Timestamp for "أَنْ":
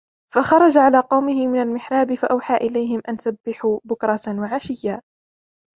3.09-3.17